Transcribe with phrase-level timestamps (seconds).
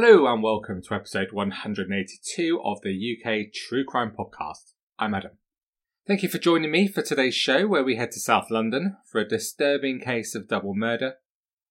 [0.00, 4.74] Hello and welcome to episode 182 of the UK True Crime Podcast.
[4.96, 5.32] I'm Adam.
[6.06, 9.20] Thank you for joining me for today's show where we head to South London for
[9.20, 11.14] a disturbing case of double murder.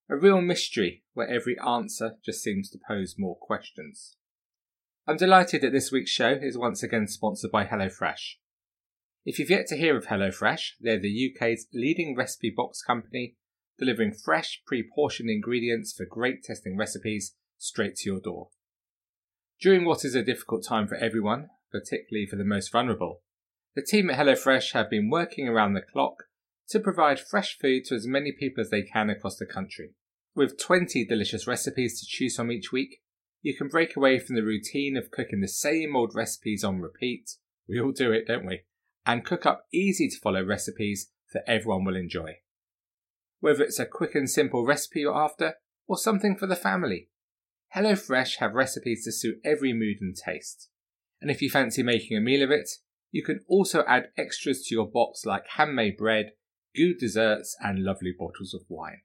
[0.10, 4.18] A real mystery where every answer just seems to pose more questions.
[5.08, 8.34] I'm delighted that this week's show is once again sponsored by HelloFresh.
[9.26, 13.38] If you've yet to hear of HelloFresh, they're the UK's leading recipe box company,
[13.80, 18.50] delivering fresh, pre portioned ingredients for great testing recipes straight to your door.
[19.60, 23.22] During what is a difficult time for everyone, particularly for the most vulnerable,
[23.76, 26.24] the team at HelloFresh have been working around the clock
[26.70, 29.92] to provide fresh food to as many people as they can across the country.
[30.36, 33.02] With 20 delicious recipes to choose from each week,
[33.42, 37.32] you can break away from the routine of cooking the same old recipes on repeat.
[37.68, 38.64] We all do it, don't we?
[39.06, 42.38] And cook up easy to follow recipes that everyone will enjoy.
[43.40, 45.56] Whether it's a quick and simple recipe you're after,
[45.88, 47.10] or something for the family,
[47.76, 50.70] HelloFresh have recipes to suit every mood and taste.
[51.22, 52.70] And if you fancy making a meal of it,
[53.12, 56.32] you can also add extras to your box like handmade bread,
[56.76, 59.02] good desserts, and lovely bottles of wine.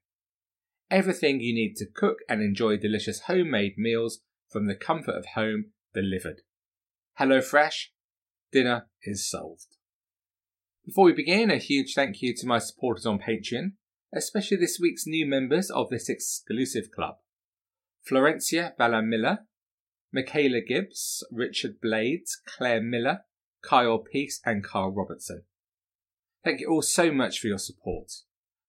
[0.91, 5.67] Everything you need to cook and enjoy delicious homemade meals from the comfort of home
[5.95, 6.43] delivered.
[7.19, 7.87] HelloFresh,
[8.53, 9.77] dinner is solved.
[10.85, 13.73] Before we begin, a huge thank you to my supporters on Patreon,
[14.15, 17.15] especially this week's new members of this exclusive club.
[18.09, 19.41] Florencia Valamilla,
[20.13, 23.21] Michaela Gibbs, Richard Blades, Claire Miller,
[23.63, 25.45] Kyle Peace, and Carl Robertson.
[26.45, 28.11] Thank you all so much for your support.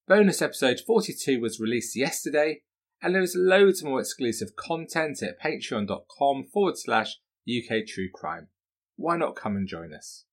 [0.08, 2.62] Bonus episode 42 was released yesterday,
[3.02, 7.18] and there is loads more exclusive content at patreon.com forward slash
[7.48, 8.48] UK True Crime.
[8.96, 10.26] Why not come and join us?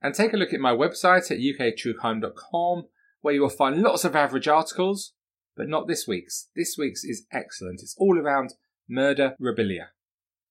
[0.00, 2.84] And take a look at my website at uktruecrime.com,
[3.20, 5.12] where you will find lots of average articles,
[5.58, 6.48] but not this week's.
[6.54, 7.80] This week's is excellent.
[7.82, 8.54] It's all around
[8.90, 9.88] murderabilia.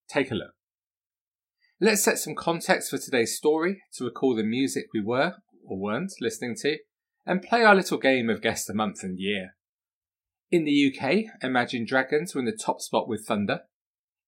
[0.10, 0.52] Take a look.
[1.80, 5.36] Let's set some context for today's story to recall the music we were,
[5.66, 6.78] or weren't, listening to,
[7.26, 9.56] and play our little game of guess the month and year.
[10.52, 13.62] In the UK, Imagine Dragons were in the top spot with Thunder.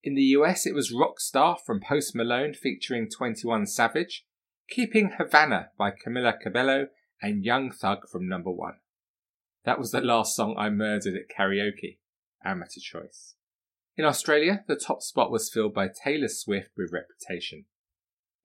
[0.04, 4.26] In the US, it was Rockstar from Post Malone featuring 21 Savage,
[4.70, 6.88] Keeping Havana by Camila Cabello
[7.22, 8.76] and Young Thug from number one.
[9.70, 12.00] That was the last song I murdered at karaoke.
[12.44, 13.36] Amateur choice.
[13.98, 17.66] In Australia, the top spot was filled by Taylor Swift with Reputation.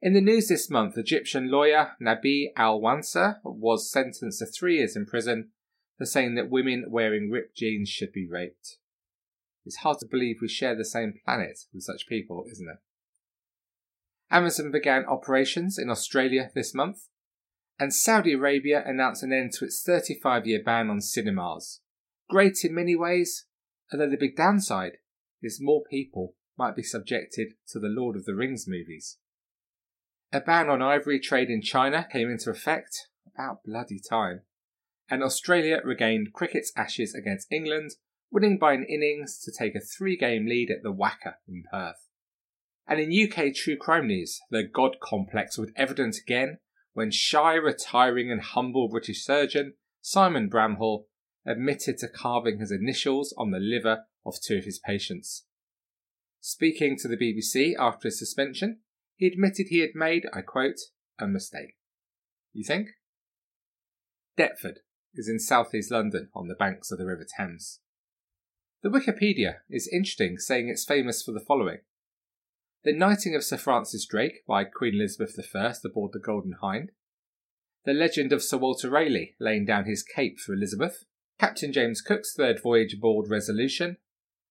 [0.03, 4.97] In the news this month, Egyptian lawyer Nabi Al Wansa was sentenced to three years
[4.97, 5.53] in prison
[5.97, 8.77] for saying that women wearing ripped jeans should be raped.
[9.65, 12.81] It's hard to believe we share the same planet with such people, isn't it?
[14.31, 17.09] Amazon began operations in Australia this month,
[17.79, 21.81] and Saudi Arabia announced an end to its 35 year ban on cinemas.
[22.29, 23.47] Great in many ways,
[23.93, 24.99] although the big downside
[25.43, 29.19] is more people might be subjected to the Lord of the Rings movies.
[30.33, 34.43] A ban on ivory trade in China came into effect about bloody time,
[35.09, 37.91] and Australia regained cricket's ashes against England,
[38.31, 42.09] winning by an innings to take a three game lead at the WACA in Perth.
[42.87, 46.59] And in UK true crime news, the God complex was evident again
[46.95, 51.07] when shy, retiring, and humble British surgeon Simon Bramhall
[51.47, 55.45] admitted to carving his initials on the liver of two of his patients.
[56.41, 58.81] Speaking to the BBC after his suspension,
[59.17, 60.79] he admitted he had made, I quote,
[61.19, 61.77] a mistake.
[62.53, 62.89] You think?
[64.37, 64.81] Deptford
[65.15, 67.81] is in southeast London on the banks of the River Thames.
[68.83, 71.79] The Wikipedia is interesting, saying it's famous for the following
[72.85, 76.93] The Knighting of Sir Francis Drake by Queen Elizabeth I aboard the Golden Hind,
[77.87, 81.05] the legend of Sir Walter Raleigh laying down his cape for Elizabeth,
[81.39, 83.97] Captain James Cook's third voyage aboard Resolution,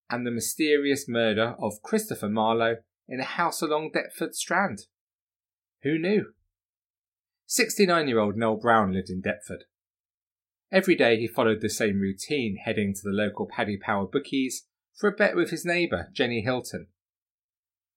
[0.09, 2.77] and the mysterious murder of Christopher Marlowe
[3.07, 4.87] in a house along Deptford Strand.
[5.83, 6.33] Who knew?
[7.45, 9.65] 69 year old Noel Brown lived in Deptford.
[10.71, 14.65] Every day he followed the same routine, heading to the local Paddy Power bookies
[14.99, 16.87] for a bet with his neighbour, Jenny Hilton.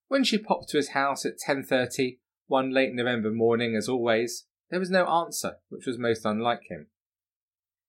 [0.09, 4.79] When she popped to his house at 10.30 one late November morning, as always, there
[4.79, 6.87] was no answer, which was most unlike him.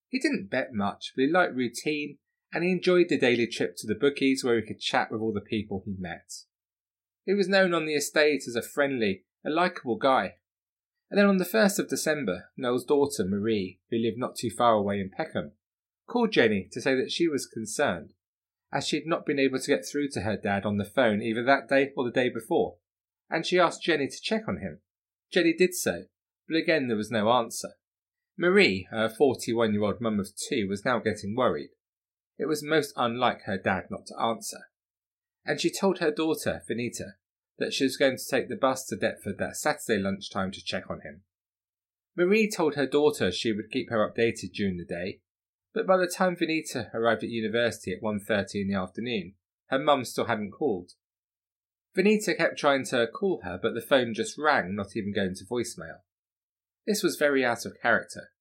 [0.09, 2.17] He didn't bet much, but he liked routine
[2.51, 5.33] and he enjoyed the daily trip to the bookies where he could chat with all
[5.33, 6.31] the people he met.
[7.25, 10.35] He was known on the estate as a friendly and likeable guy.
[11.09, 14.73] And then on the 1st of December, Noel's daughter, Marie, who lived not too far
[14.73, 15.51] away in Peckham,
[16.07, 18.13] called Jenny to say that she was concerned,
[18.71, 21.21] as she had not been able to get through to her dad on the phone
[21.21, 22.75] either that day or the day before,
[23.29, 24.79] and she asked Jenny to check on him.
[25.31, 26.03] Jenny did so,
[26.47, 27.69] but again there was no answer.
[28.37, 31.69] Marie, her 41 year old mum of two, was now getting worried.
[32.37, 34.69] It was most unlike her dad not to answer.
[35.43, 37.13] And she told her daughter, Vinita,
[37.57, 40.89] that she was going to take the bus to Deptford that Saturday lunchtime to check
[40.89, 41.23] on him.
[42.15, 45.21] Marie told her daughter she would keep her updated during the day,
[45.77, 49.35] but by the time Vinita arrived at university at 1.30 in the afternoon,
[49.68, 50.94] her mum still hadn't called.
[51.95, 55.45] Vinita kept trying to call her, but the phone just rang, not even going to
[55.45, 56.00] voicemail.
[56.88, 58.31] This was very out of character,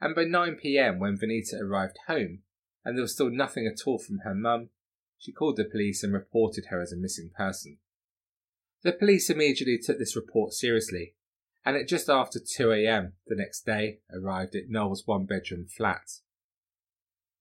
[0.00, 2.38] and by 9pm when Vinita arrived home,
[2.86, 4.70] and there was still nothing at all from her mum,
[5.18, 7.76] she called the police and reported her as a missing person.
[8.82, 11.16] The police immediately took this report seriously,
[11.66, 16.20] and at just after 2am the next day arrived at Noel's one bedroom flat.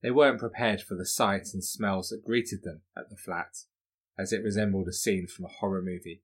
[0.01, 3.63] They weren't prepared for the sight and smells that greeted them at the flat,
[4.17, 6.21] as it resembled a scene from a horror movie.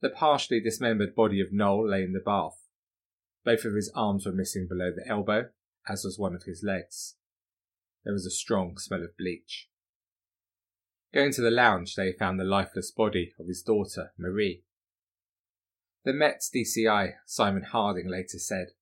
[0.00, 2.68] The partially dismembered body of Noel lay in the bath.
[3.44, 5.50] Both of his arms were missing below the elbow,
[5.88, 7.16] as was one of his legs.
[8.04, 9.68] There was a strong smell of bleach.
[11.12, 14.64] Going to the lounge, they found the lifeless body of his daughter, Marie.
[16.04, 18.72] The Met's DCI, Simon Harding, later said,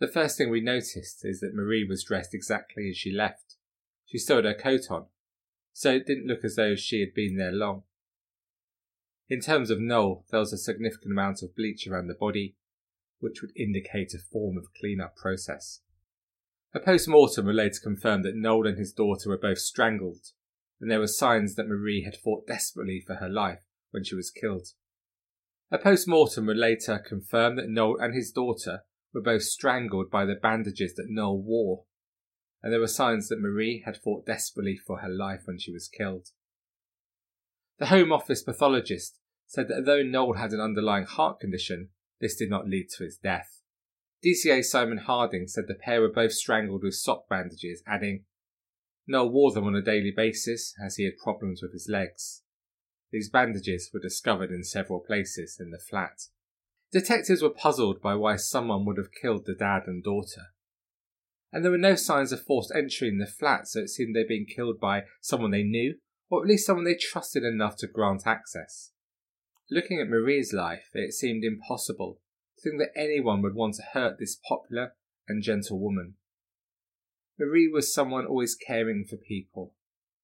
[0.00, 3.56] The first thing we noticed is that Marie was dressed exactly as she left.
[4.06, 5.06] She still had her coat on,
[5.72, 7.84] so it didn't look as though she had been there long.
[9.28, 12.56] In terms of Noel, there was a significant amount of bleach around the body,
[13.20, 15.80] which would indicate a form of clean-up process.
[16.74, 20.32] A post-mortem will later confirm that Noel and his daughter were both strangled
[20.80, 24.30] and there were signs that Marie had fought desperately for her life when she was
[24.30, 24.68] killed.
[25.70, 28.80] A post mortem would later confirm that Noel and his daughter
[29.14, 31.84] were both strangled by the bandages that Noel wore,
[32.62, 35.88] and there were signs that Marie had fought desperately for her life when she was
[35.88, 36.28] killed.
[37.78, 41.90] The Home Office pathologist said that though Noel had an underlying heart condition,
[42.20, 43.60] this did not lead to his death.
[44.24, 48.24] DCI Simon Harding said the pair were both strangled with sock bandages, adding,
[49.06, 52.42] Noel wore them on a daily basis as he had problems with his legs.
[53.12, 56.22] These bandages were discovered in several places in the flat.
[56.94, 60.52] Detectives were puzzled by why someone would have killed the dad and daughter.
[61.52, 64.28] And there were no signs of forced entry in the flat, so it seemed they'd
[64.28, 65.96] been killed by someone they knew,
[66.30, 68.92] or at least someone they trusted enough to grant access.
[69.68, 72.20] Looking at Marie's life, it seemed impossible
[72.58, 74.92] to think that anyone would want to hurt this popular
[75.26, 76.14] and gentle woman.
[77.40, 79.74] Marie was someone always caring for people,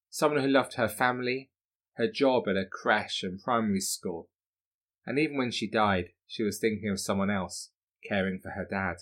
[0.09, 1.51] someone who loved her family,
[1.95, 4.29] her job at a creche and primary school,
[5.05, 7.71] and even when she died, she was thinking of someone else,
[8.09, 8.99] caring for her dad.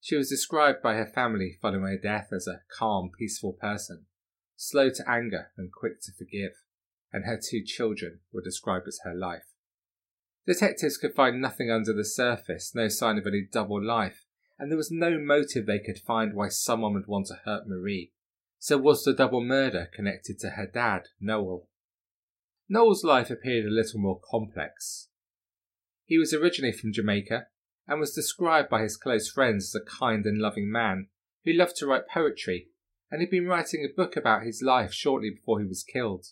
[0.00, 4.06] She was described by her family following her death as a calm, peaceful person,
[4.56, 6.52] slow to anger and quick to forgive,
[7.12, 9.44] and her two children were described as her life.
[10.46, 14.24] Detectives could find nothing under the surface, no sign of any double life,
[14.58, 18.10] and there was no motive they could find why someone would want to hurt Marie.
[18.58, 21.68] So was the double murder connected to her dad, Noel?
[22.70, 25.08] Noel's life appeared a little more complex.
[26.12, 27.46] He was originally from Jamaica
[27.88, 31.08] and was described by his close friends as a kind and loving man
[31.46, 32.68] who loved to write poetry
[33.10, 36.26] and had been writing a book about his life shortly before he was killed.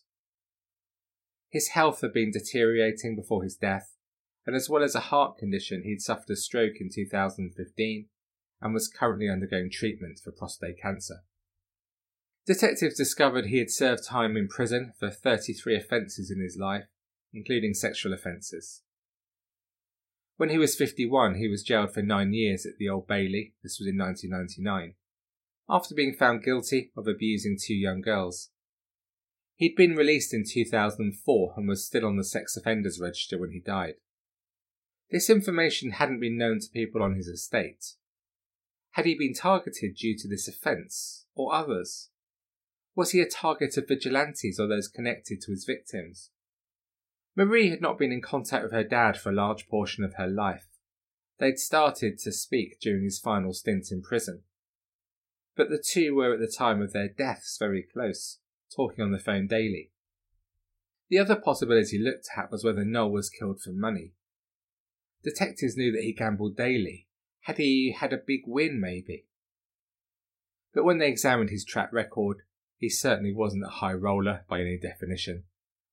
[1.48, 3.96] His health had been deteriorating before his death,
[4.44, 8.06] and as well as a heart condition, he'd suffered a stroke in 2015
[8.60, 11.22] and was currently undergoing treatment for prostate cancer.
[12.44, 16.84] Detectives discovered he had served time in prison for 33 offences in his life,
[17.32, 18.82] including sexual offences.
[20.40, 23.78] When he was 51, he was jailed for nine years at the Old Bailey, this
[23.78, 24.94] was in 1999,
[25.68, 28.48] after being found guilty of abusing two young girls.
[29.56, 33.60] He'd been released in 2004 and was still on the sex offenders register when he
[33.60, 33.96] died.
[35.10, 37.96] This information hadn't been known to people on his estate,
[38.92, 42.08] had he been targeted due to this offence, or others?
[42.94, 46.30] Was he a target of vigilantes or those connected to his victims?
[47.36, 50.26] Marie had not been in contact with her dad for a large portion of her
[50.26, 50.66] life.
[51.38, 54.42] They'd started to speak during his final stint in prison.
[55.56, 58.38] But the two were at the time of their deaths very close,
[58.74, 59.90] talking on the phone daily.
[61.08, 64.12] The other possibility looked at was whether Noel was killed for money.
[65.22, 67.08] Detectives knew that he gambled daily,
[67.42, 69.26] had he had a big win, maybe?
[70.72, 72.42] But when they examined his track record,
[72.76, 75.44] he certainly wasn't a high roller by any definition,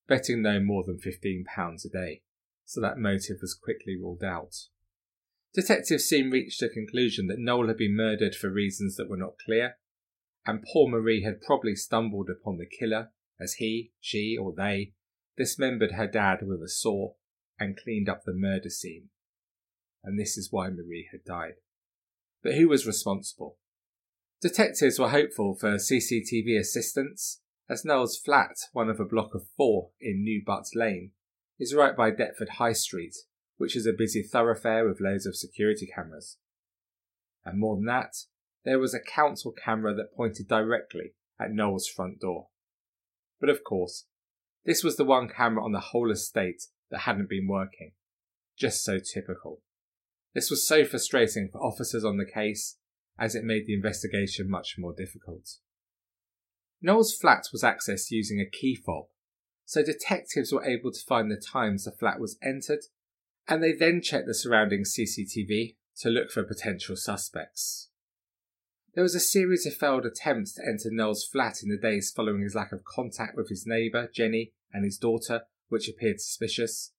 [0.07, 1.45] betting no more than £15
[1.85, 2.21] a day,
[2.65, 4.55] so that motive was quickly ruled out.
[5.53, 9.39] Detectives soon reached a conclusion that Noel had been murdered for reasons that were not
[9.43, 9.77] clear,
[10.45, 13.09] and poor Marie had probably stumbled upon the killer
[13.39, 14.93] as he, she, or they
[15.35, 17.13] dismembered her dad with a saw
[17.59, 19.09] and cleaned up the murder scene.
[20.03, 21.55] And this is why Marie had died.
[22.43, 23.57] But who was responsible?
[24.41, 29.89] Detectives were hopeful for CCTV assistance, as Noel's flat, one of a block of four
[29.99, 31.11] in New Butt Lane,
[31.59, 33.15] is right by Deptford High Street,
[33.57, 36.37] which is a busy thoroughfare with loads of security cameras.
[37.43, 38.13] And more than that,
[38.63, 42.47] there was a council camera that pointed directly at Noel's front door.
[43.39, 44.05] But of course,
[44.65, 47.91] this was the one camera on the whole estate that hadn't been working.
[48.57, 49.61] Just so typical.
[50.33, 52.77] This was so frustrating for officers on the case,
[53.19, 55.49] as it made the investigation much more difficult.
[56.81, 59.05] Noel's flat was accessed using a key fob,
[59.65, 62.85] so detectives were able to find the times the flat was entered,
[63.47, 67.89] and they then checked the surrounding CCTV to look for potential suspects.
[68.93, 72.41] There was a series of failed attempts to enter Noel's flat in the days following
[72.41, 76.93] his lack of contact with his neighbour, Jenny, and his daughter, which appeared suspicious.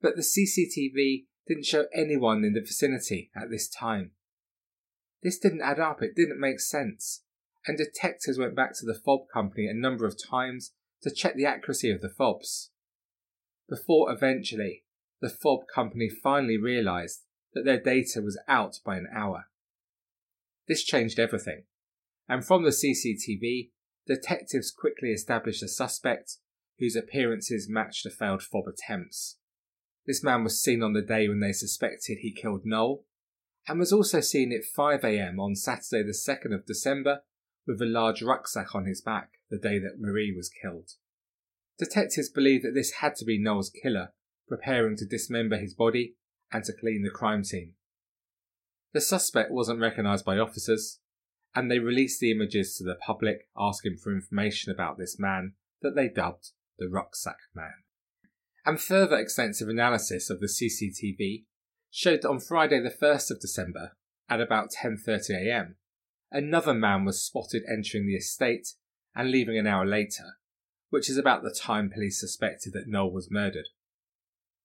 [0.00, 4.12] But the CCTV didn't show anyone in the vicinity at this time.
[5.22, 7.23] This didn't add up, it didn't make sense,
[7.66, 11.46] and detectives went back to the fob company a number of times to check the
[11.46, 12.70] accuracy of the fobs.
[13.68, 14.84] Before eventually,
[15.20, 17.22] the fob company finally realised
[17.54, 19.46] that their data was out by an hour.
[20.68, 21.64] This changed everything,
[22.28, 23.70] and from the CCTV,
[24.06, 26.38] detectives quickly established a suspect
[26.78, 29.38] whose appearances matched the failed fob attempts.
[30.06, 33.04] This man was seen on the day when they suspected he killed Noel,
[33.66, 37.20] and was also seen at 5am on Saturday, the 2nd of December,
[37.66, 40.90] with a large rucksack on his back the day that Marie was killed.
[41.78, 44.12] Detectives believe that this had to be Noel's killer,
[44.48, 46.14] preparing to dismember his body
[46.52, 47.72] and to clean the crime scene.
[48.92, 51.00] The suspect wasn't recognised by officers,
[51.54, 55.96] and they released the images to the public asking for information about this man that
[55.96, 57.72] they dubbed the Rucksack Man.
[58.64, 61.44] And further extensive analysis of the CCTV
[61.90, 63.96] showed that on Friday the 1st of December,
[64.28, 65.74] at about 10.30am,
[66.34, 68.74] another man was spotted entering the estate
[69.14, 70.38] and leaving an hour later,
[70.90, 73.68] which is about the time police suspected that Noel was murdered.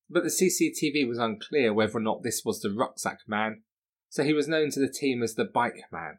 [0.09, 3.61] But the CCTV was unclear whether or not this was the rucksack man,
[4.09, 6.17] so he was known to the team as the bike man.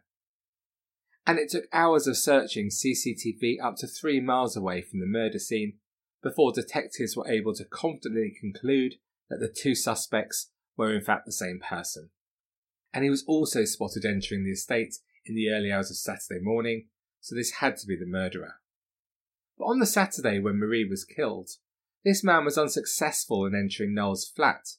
[1.26, 5.40] And it took hours of searching CCTV up to three miles away from the murder
[5.40, 5.74] scene
[6.22, 8.94] before detectives were able to confidently conclude
[9.28, 12.10] that the two suspects were in fact the same person.
[12.92, 16.88] And he was also spotted entering the estate in the early hours of Saturday morning,
[17.20, 18.54] so this had to be the murderer.
[19.58, 21.50] But on the Saturday when Marie was killed,
[22.04, 24.76] this man was unsuccessful in entering Noel's flat,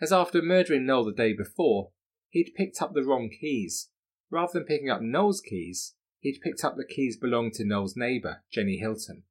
[0.00, 1.90] as after murdering Noel the day before,
[2.28, 3.88] he'd picked up the wrong keys.
[4.30, 8.42] Rather than picking up Noel's keys, he'd picked up the keys belonging to Noel's neighbour,
[8.50, 9.22] Jenny Hilton.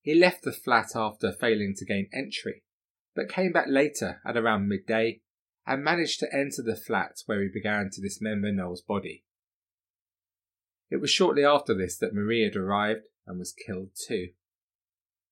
[0.00, 2.62] He left the flat after failing to gain entry,
[3.14, 5.20] but came back later at around midday
[5.66, 9.23] and managed to enter the flat where he began to dismember Noel's body.
[10.94, 14.28] It was shortly after this that Marie had arrived and was killed too.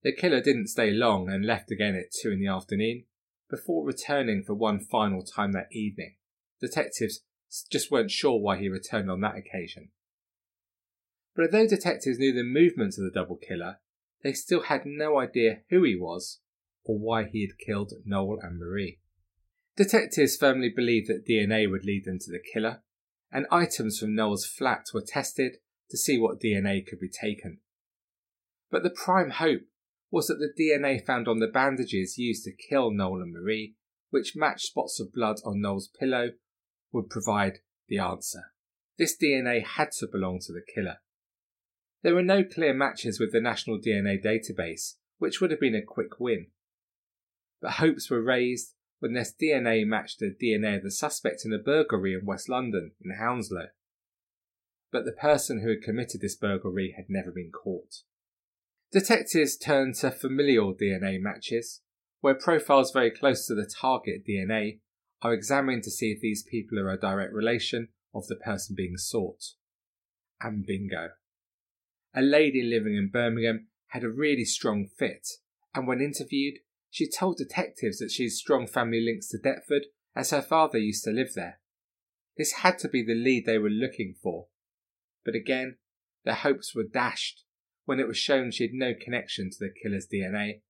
[0.02, 3.04] The killer didn't stay long and left again at two in the afternoon
[3.48, 6.16] before returning for one final time that evening.
[6.60, 7.20] Detectives
[7.70, 9.90] just weren't sure why he returned on that occasion.
[11.36, 13.76] But although detectives knew the movements of the double killer,
[14.24, 16.40] they still had no idea who he was
[16.82, 18.98] or why he had killed Noel and Marie.
[19.76, 22.82] Detectives firmly believed that DNA would lead them to the killer,
[23.32, 25.56] and items from Noel's flat were tested
[25.90, 27.58] to see what DNA could be taken.
[28.70, 29.62] But the prime hope
[30.10, 33.74] was that the DNA found on the bandages used to kill Noel and Marie,
[34.10, 36.32] which matched spots of blood on Noel's pillow,
[36.92, 38.52] would provide the answer.
[38.98, 40.98] This DNA had to belong to the killer.
[42.02, 45.82] There were no clear matches with the National DNA Database, which would have been a
[45.82, 46.48] quick win.
[47.60, 51.58] But hopes were raised when this DNA matched the DNA of the suspect in a
[51.58, 53.66] burglary in West London, in Hounslow.
[54.92, 58.04] But the person who had committed this burglary had never been caught.
[58.92, 61.80] Detectives turned to familial DNA matches,
[62.20, 64.78] where profiles very close to the target DNA
[65.20, 68.96] are examined to see if these people are a direct relation of the person being
[68.96, 69.54] sought.
[70.40, 71.08] And bingo.
[72.14, 75.26] A lady living in Birmingham had a really strong fit,
[75.74, 76.58] and when interviewed,
[76.92, 81.02] she told detectives that she had strong family links to Deptford as her father used
[81.04, 81.58] to live there.
[82.36, 84.48] This had to be the lead they were looking for.
[85.24, 85.78] But again,
[86.26, 87.44] their hopes were dashed
[87.86, 90.60] when it was shown she had no connection to the killer's DNA,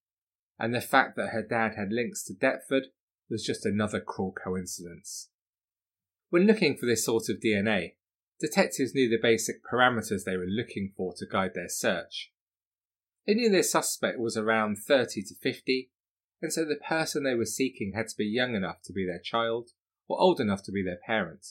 [0.61, 2.85] and the fact that her dad had links to Deptford
[3.29, 5.29] was just another cruel coincidence.
[6.31, 7.95] When looking for this sort of DNA,
[8.39, 12.31] detectives knew the basic parameters they were looking for to guide their search.
[13.27, 15.91] They knew their suspect was around 30 to 50,
[16.43, 19.21] and so the person they were seeking had to be young enough to be their
[19.21, 19.71] child
[20.09, 21.47] or old enough to be their parent.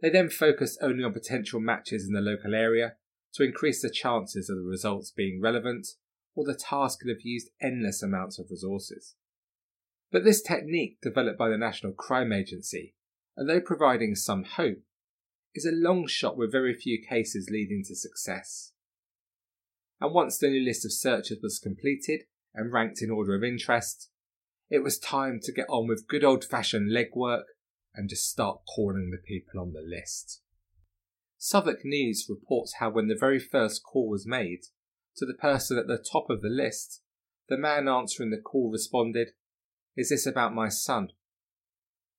[0.00, 2.94] They then focused only on potential matches in the local area
[3.34, 5.86] to increase the chances of the results being relevant,
[6.34, 9.14] or the task could have used endless amounts of resources.
[10.10, 12.94] But this technique, developed by the National Crime Agency,
[13.36, 14.78] although providing some hope,
[15.54, 18.72] is a long shot with very few cases leading to success.
[20.00, 22.22] And once the new list of searches was completed
[22.58, 24.10] and ranked in order of interest,
[24.68, 27.44] it was time to get on with good old fashioned legwork
[27.94, 30.42] and just start calling the people on the list.
[31.38, 34.62] Southwark News reports how when the very first call was made
[35.16, 37.00] to the person at the top of the list,
[37.48, 39.28] the man answering the call responded,
[39.96, 41.10] Is this about my son?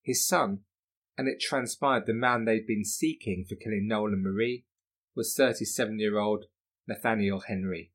[0.02, 0.60] His son,
[1.18, 4.64] and it transpired the man they'd been seeking for killing Noel and Marie
[5.16, 6.46] was 37 year old
[6.88, 7.92] Nathaniel Henry.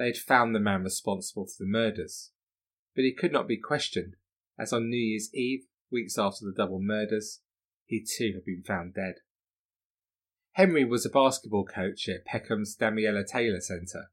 [0.00, 2.30] They had found the man responsible for the murders,
[2.96, 4.16] but he could not be questioned,
[4.58, 7.42] as on New Year's Eve, weeks after the double murders,
[7.84, 9.16] he too had been found dead.
[10.52, 14.10] Henry was a basketball coach at Peckham's Damilola Taylor Centre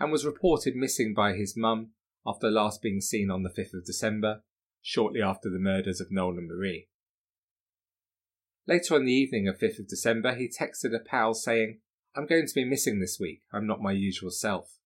[0.00, 1.90] and was reported missing by his mum
[2.24, 4.44] after last being seen on the 5th of December,
[4.80, 6.88] shortly after the murders of Noel and Marie.
[8.66, 11.80] Later on the evening of 5th of December, he texted a pal saying,
[12.16, 13.42] I'm going to be missing this week.
[13.52, 14.78] I'm not my usual self.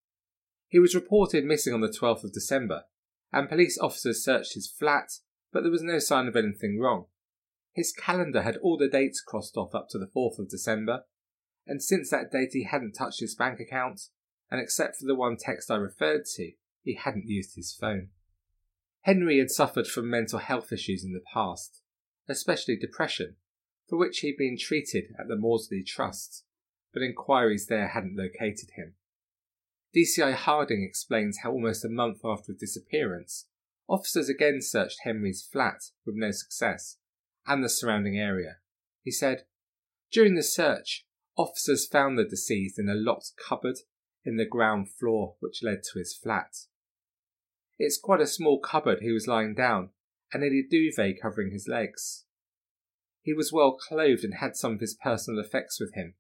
[0.68, 2.85] He was reported missing on the 12th of December,
[3.32, 5.11] and police officers searched his flat,
[5.52, 7.06] but there was no sign of anything wrong.
[7.73, 11.04] His calendar had all the dates crossed off up to the 4th of December,
[11.66, 14.02] and since that date he hadn't touched his bank account,
[14.50, 18.08] and except for the one text I referred to, he hadn't used his phone.
[19.02, 21.81] Henry had suffered from mental health issues in the past,
[22.29, 23.37] especially depression,
[23.88, 26.44] for which he'd been treated at the Maudsley Trust,
[26.92, 28.94] but inquiries there hadn't located him.
[29.96, 33.46] DCI Harding explains how almost a month after his disappearance,
[33.88, 36.98] officers again searched Henry's flat with no success,
[37.46, 38.56] and the surrounding area.
[39.02, 39.44] He said,
[40.12, 41.06] During the search,
[41.37, 43.78] officers found the deceased in a locked cupboard
[44.24, 46.56] in the ground floor which led to his flat.
[47.78, 49.90] It's quite a small cupboard he was lying down,
[50.32, 52.24] and had a duvet covering his legs.
[53.22, 56.14] He was well clothed and had some of his personal effects with him.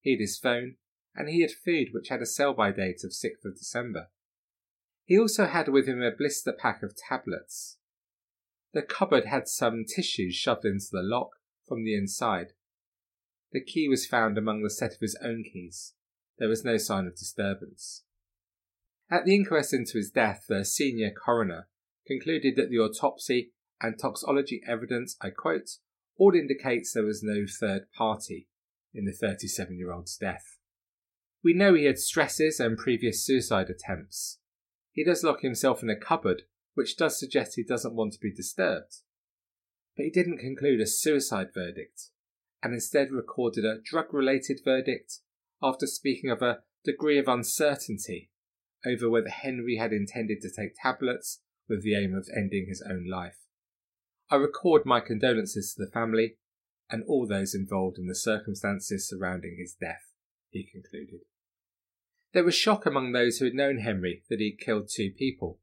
[0.00, 0.76] He had his phone,
[1.14, 4.08] and he had food which had a sell by date of 6th of December.
[5.04, 7.78] He also had with him a blister pack of tablets.
[8.72, 11.30] The cupboard had some tissues shoved into the lock
[11.66, 12.52] from the inside.
[13.52, 15.92] The key was found among the set of his own keys.
[16.38, 18.04] There was no sign of disturbance.
[19.10, 21.68] At the inquest into his death, the senior coroner
[22.06, 25.76] concluded that the autopsy and toxicology evidence, I quote,
[26.16, 28.48] all indicates there was no third party
[28.94, 30.58] in the 37 year old's death.
[31.44, 34.38] We know he had stresses and previous suicide attempts.
[34.92, 36.42] He does lock himself in a cupboard,
[36.74, 38.96] which does suggest he doesn't want to be disturbed.
[39.96, 42.10] But he didn't conclude a suicide verdict,
[42.62, 45.18] and instead recorded a drug related verdict
[45.62, 48.30] after speaking of a degree of uncertainty
[48.86, 53.06] over whether Henry had intended to take tablets with the aim of ending his own
[53.08, 53.38] life.
[54.30, 56.36] I record my condolences to the family
[56.90, 60.12] and all those involved in the circumstances surrounding his death,
[60.50, 61.20] he concluded.
[62.32, 65.58] There was shock among those who had known Henry that he had killed two people.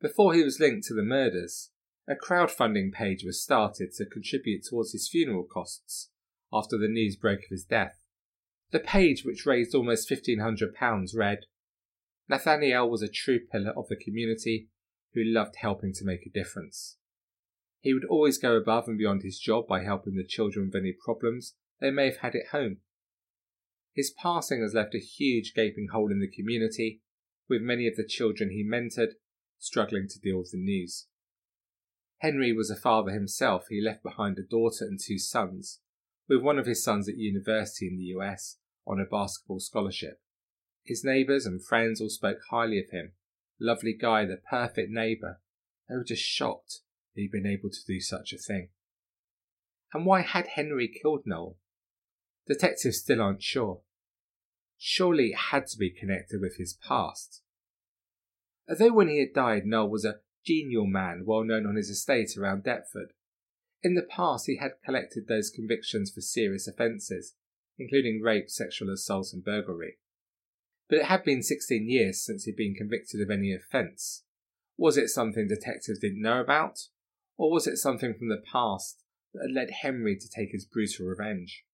[0.00, 1.70] Before he was linked to the murders,
[2.08, 6.10] a crowdfunding page was started to contribute towards his funeral costs
[6.52, 8.00] after the news broke of his death.
[8.70, 11.46] The page, which raised almost £1,500, read
[12.28, 14.68] Nathaniel was a true pillar of the community
[15.14, 16.96] who loved helping to make a difference.
[17.80, 20.92] He would always go above and beyond his job by helping the children with any
[20.92, 22.78] problems they may have had at home.
[23.94, 27.00] His passing has left a huge gaping hole in the community,
[27.48, 29.14] with many of the children he mentored
[29.58, 31.06] struggling to deal with the news.
[32.18, 33.66] Henry was a father himself.
[33.68, 35.80] He left behind a daughter and two sons,
[36.28, 40.20] with one of his sons at university in the US on a basketball scholarship.
[40.84, 43.12] His neighbours and friends all spoke highly of him.
[43.58, 45.40] Lovely guy, the perfect neighbour.
[45.88, 46.80] They were just shocked
[47.14, 48.70] he'd been able to do such a thing.
[49.92, 51.56] And why had Henry killed Noel?
[52.50, 53.82] Detectives still aren't sure.
[54.76, 57.42] Surely it had to be connected with his past.
[58.68, 62.36] Although when he had died, Noel was a genial man well known on his estate
[62.36, 63.12] around Deptford.
[63.84, 67.36] In the past, he had collected those convictions for serious offences,
[67.78, 69.98] including rape, sexual assault, and burglary.
[70.88, 74.24] But it had been 16 years since he'd been convicted of any offence.
[74.76, 76.80] Was it something detectives didn't know about?
[77.36, 81.06] Or was it something from the past that had led Henry to take his brutal
[81.06, 81.64] revenge?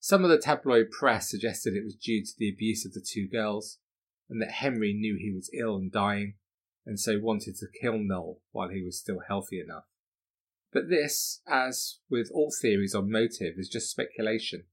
[0.00, 3.28] Some of the tabloid press suggested it was due to the abuse of the two
[3.28, 3.78] girls,
[4.30, 6.34] and that Henry knew he was ill and dying,
[6.86, 9.84] and so wanted to kill Noel while he was still healthy enough.
[10.72, 14.64] But this, as with all theories on motive, is just speculation.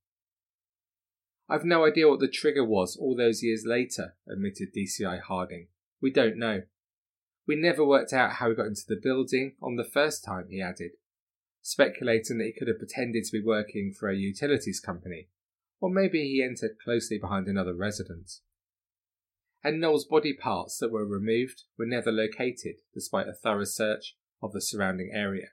[1.50, 5.68] I've no idea what the trigger was all those years later, admitted DCI Harding.
[6.02, 6.63] We don't know.
[7.46, 10.62] We never worked out how he got into the building on the first time, he
[10.62, 10.92] added,
[11.67, 15.27] speculating that he could have pretended to be working for a utilities company,
[15.82, 18.39] or maybe he entered closely behind another resident.
[19.65, 24.53] And Noel's body parts that were removed were never located despite a thorough search of
[24.53, 25.47] the surrounding area.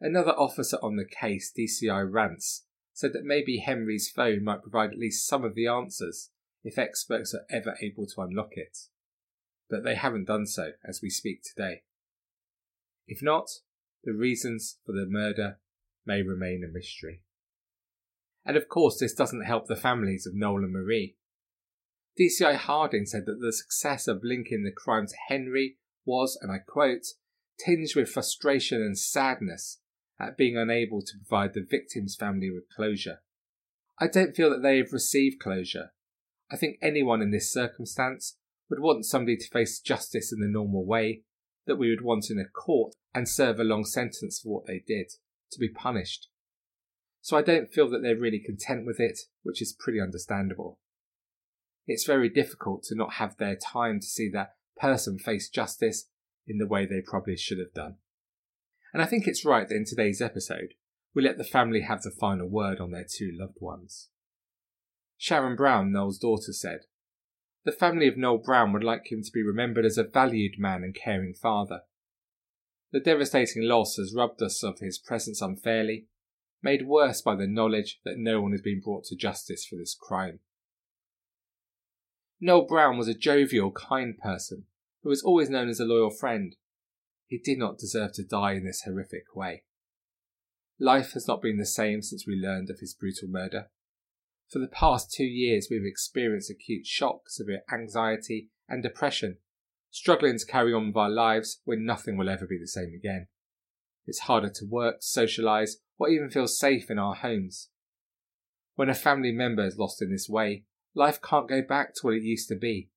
[0.00, 4.98] Another officer on the case, DCI Rance, said that maybe Henry's phone might provide at
[4.98, 6.30] least some of the answers
[6.64, 8.78] if experts are ever able to unlock it.
[9.68, 11.82] But they haven't done so as we speak today.
[13.06, 13.48] If not,
[14.08, 15.58] the reasons for the murder
[16.06, 17.20] may remain a mystery.
[18.44, 21.16] And of course, this doesn't help the families of Noel and Marie.
[22.18, 26.56] DCI Harding said that the success of linking the crime to Henry was, and I
[26.58, 27.04] quote,
[27.62, 29.80] tinged with frustration and sadness
[30.18, 33.20] at being unable to provide the victim's family with closure.
[34.00, 35.90] I don't feel that they have received closure.
[36.50, 38.38] I think anyone in this circumstance
[38.70, 41.24] would want somebody to face justice in the normal way
[41.68, 44.82] that we would want in a court and serve a long sentence for what they
[44.84, 45.12] did,
[45.52, 46.28] to be punished.
[47.20, 50.78] So I don't feel that they're really content with it, which is pretty understandable.
[51.86, 56.08] It's very difficult to not have their time to see that person face justice
[56.46, 57.96] in the way they probably should have done.
[58.92, 60.74] And I think it's right that in today's episode,
[61.14, 64.08] we let the family have the final word on their two loved ones.
[65.16, 66.82] Sharon Brown, Noel's daughter, said,
[67.64, 70.82] The family of Noel Brown would like him to be remembered as a valued man
[70.82, 71.80] and caring father.
[72.92, 76.06] The devastating loss has robbed us of his presence unfairly,
[76.62, 79.94] made worse by the knowledge that no one has been brought to justice for this
[79.94, 80.40] crime.
[82.40, 84.64] Noel Brown was a jovial, kind person
[85.02, 86.56] who was always known as a loyal friend
[87.28, 89.62] he did not deserve to die in this horrific way.
[90.80, 93.66] Life has not been the same since we learned of his brutal murder.
[94.50, 99.36] For the past two years, we've experienced acute shock, severe anxiety, and depression,
[99.90, 103.26] struggling to carry on with our lives when nothing will ever be the same again.
[104.06, 107.68] It's harder to work, socialise, or even feel safe in our homes.
[108.74, 112.14] When a family member is lost in this way, life can't go back to what
[112.14, 112.88] it used to be.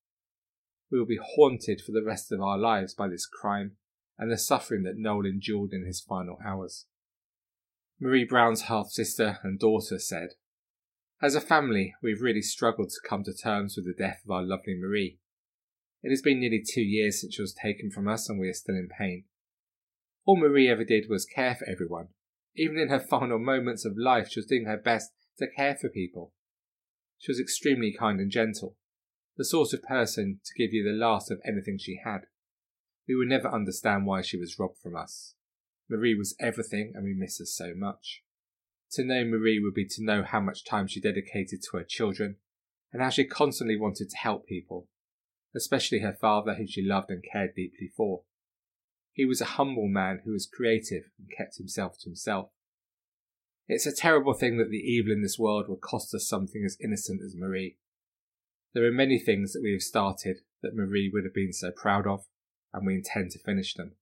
[0.90, 3.74] We will be haunted for the rest of our lives by this crime
[4.18, 6.86] and the suffering that Noel endured in his final hours.
[8.00, 10.30] Marie Brown's half sister and daughter said,
[11.24, 14.42] As a family, we've really struggled to come to terms with the death of our
[14.42, 15.20] lovely Marie.
[16.02, 18.54] It has been nearly two years since she was taken from us, and we are
[18.54, 19.26] still in pain.
[20.26, 22.08] All Marie ever did was care for everyone.
[22.56, 25.90] Even in her final moments of life, she was doing her best to care for
[25.90, 26.34] people.
[27.20, 28.76] She was extremely kind and gentle,
[29.38, 32.22] the sort of person to give you the last of anything she had.
[33.08, 35.36] We will never understand why she was robbed from us.
[35.88, 38.24] Marie was everything and we miss her so much.
[38.94, 42.38] To know Marie would be to know how much time she dedicated to her children
[42.92, 44.90] and how she constantly wanted to help people,
[45.56, 48.24] especially her father, who she loved and cared deeply for.
[49.14, 52.50] He was a humble man who was creative and kept himself to himself.
[53.68, 56.78] It's a terrible thing that the evil in this world will cost us something as
[56.84, 57.78] innocent as Marie.
[58.74, 62.08] There are many things that we have started that Marie would have been so proud
[62.08, 62.26] of,
[62.74, 63.94] and we intend to finish them.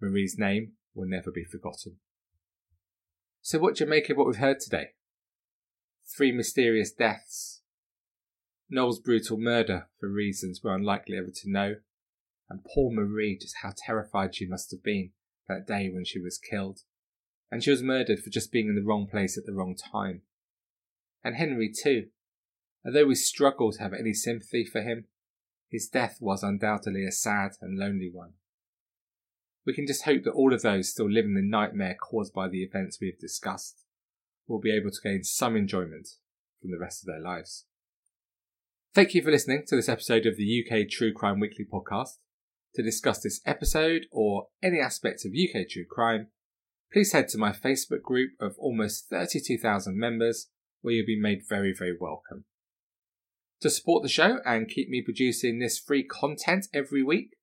[0.00, 1.98] Marie's name will never be forgotten.
[3.42, 4.90] So, what do you make of what we've heard today?
[6.16, 7.62] Three mysterious deaths,
[8.70, 11.74] Noel's brutal murder for reasons we're unlikely ever to know,
[12.48, 15.10] and poor Marie, just how terrified she must have been
[15.48, 16.80] that day when she was killed.
[17.50, 20.22] And she was murdered for just being in the wrong place at the wrong time.
[21.24, 22.06] And Henry, too.
[22.86, 25.06] Although we struggle to have any sympathy for him,
[25.68, 28.34] his death was undoubtedly a sad and lonely one.
[29.64, 32.62] We can just hope that all of those still living the nightmare caused by the
[32.62, 33.84] events we have discussed
[34.48, 36.08] will be able to gain some enjoyment
[36.60, 37.64] from the rest of their lives.
[38.94, 42.18] Thank you for listening to this episode of the UK True Crime Weekly podcast.
[42.74, 46.28] To discuss this episode or any aspects of UK true crime,
[46.92, 50.48] please head to my Facebook group of almost 32,000 members
[50.80, 52.44] where you'll be made very, very welcome.
[53.60, 57.36] To support the show and keep me producing this free content every week,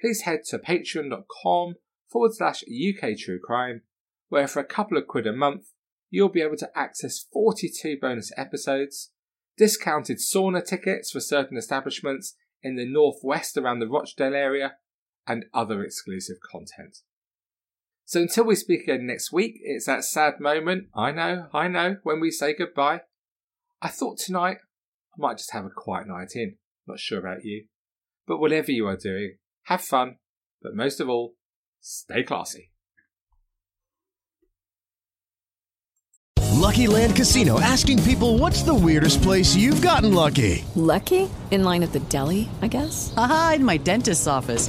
[0.00, 1.74] please head to patreon.com
[2.10, 3.82] forward slash UK True Crime,
[4.28, 5.66] where for a couple of quid a month,
[6.10, 9.10] you'll be able to access 42 bonus episodes,
[9.56, 14.74] discounted sauna tickets for certain establishments in the northwest around the Rochdale area,
[15.26, 16.98] and other exclusive content.
[18.04, 21.98] So until we speak again next week, it's that sad moment, I know, I know,
[22.02, 23.02] when we say goodbye.
[23.80, 24.56] I thought tonight
[25.14, 26.56] I might just have a quiet night in.
[26.86, 27.66] Not sure about you.
[28.26, 30.16] But whatever you are doing, have fun,
[30.62, 31.34] but most of all,
[31.80, 32.70] stay classy.
[36.60, 40.64] Lucky Land Casino asking people what's the weirdest place you've gotten lucky?
[40.74, 41.28] Lucky?
[41.50, 43.14] In line at the deli, I guess?
[43.16, 44.68] Aha, in my dentist's office.